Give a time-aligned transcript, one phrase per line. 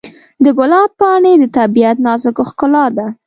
[0.43, 3.07] د ګلاب پاڼې د طبیعت نازک ښکلا ده.